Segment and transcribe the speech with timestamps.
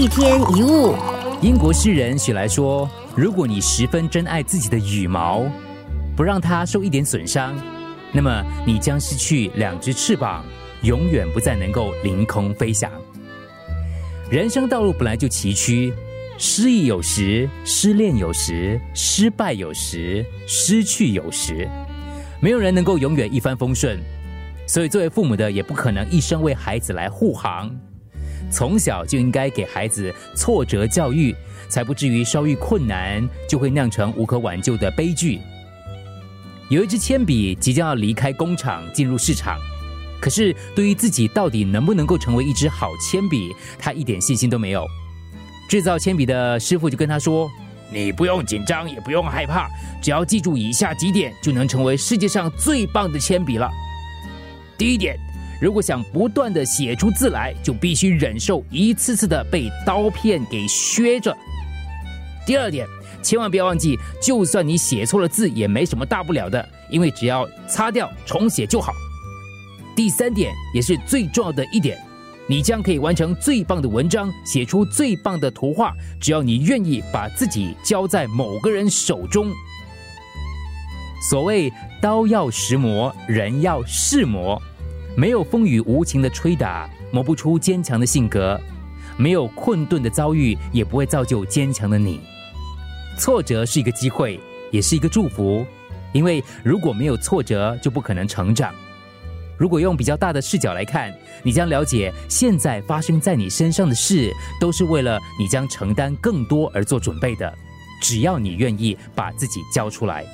[0.00, 0.94] 一天一物，
[1.42, 5.44] 英国诗人许来说：“如果你十分珍爱自己的羽毛，
[6.16, 7.54] 不让它受一点损伤，
[8.10, 10.42] 那么你将失去两只翅膀，
[10.80, 12.90] 永远不再能够凌空飞翔。
[14.30, 15.92] 人生道路本来就崎岖，
[16.38, 21.68] 失意有时，失恋有时，失败有时，失去有时，
[22.40, 24.00] 没有人能够永远一帆风顺。
[24.66, 27.70] 所以，作为父母的也不可能一生为孩子来护航。”
[28.50, 31.34] 从小就应该给孩子挫折教育，
[31.68, 35.38] 才不至于稍遇困难就会酿成无可挽救的悲剧。
[36.68, 39.58] 有一支铅笔即将要离开工厂进入市场，
[40.20, 44.86] 可是对于自己到底能不能够成为一支好铅笔，他一点信心都没有。
[45.68, 47.50] 制造铅笔的师傅就跟他说
[47.92, 49.68] ：“你不用紧张，也不用害怕，
[50.02, 53.70] 只要记住以下几点，就能成为世界上最棒的铅笔了。
[54.76, 55.16] 第一点。”
[55.60, 61.36] 如果想不断的写出字来，就必须忍受一次次的被刀片给削着。
[62.46, 62.86] 第二点，
[63.22, 68.92] 千万不要忘记，就算你写错了字，也没什么大不了的，因为只要擦掉重写就好。
[69.94, 71.98] 第三点，也是最重要的一点，
[72.48, 79.52] 你将可以完成最棒的文章，写出最棒的图画，只要你愿意把自己交在某个人手中。
[81.28, 81.70] 所谓
[82.00, 84.60] 刀要石磨，人要试磨。
[85.20, 88.58] 没有风雨无情的吹打，磨不出坚强的性格；
[89.18, 92.22] 没有困顿的遭遇，也不会造就坚强的你。
[93.18, 95.62] 挫折是一个机会，也是一个祝福，
[96.14, 98.74] 因为如果没有挫折，就不可能成长。
[99.58, 107.54] 如果用比较大的视角来看，你将了解现在发生在你身上的事，都是为了你将承担更多而做准备的。
[108.00, 110.24] 只要你愿意把自己交出来。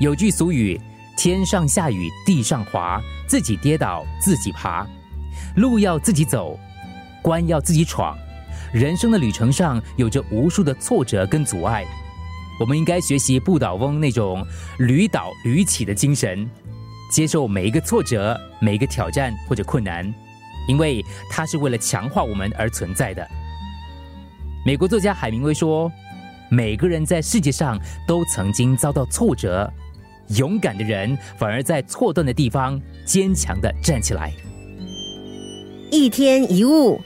[0.00, 0.80] 有句俗语。
[1.16, 4.86] 天上下雨，地上滑，自己跌倒自己爬，
[5.56, 6.58] 路要自己走，
[7.22, 8.16] 关要自己闯。
[8.72, 11.84] 人生的旅程上有着无数的挫折跟阻碍，
[12.58, 14.44] 我们应该学习不倒翁那种
[14.78, 16.48] 屡倒屡起的精神，
[17.10, 20.12] 接受每一个挫折、每一个挑战或者困难，
[20.66, 23.26] 因为它是为了强化我们而存在的。
[24.66, 25.90] 美国作家海明威说
[26.50, 27.78] ：“每个人在世界上
[28.08, 29.72] 都曾经遭到挫折。”
[30.28, 34.32] 勇敢的人反而在错断的地方坚强的站起来。
[35.90, 37.00] 一天一物。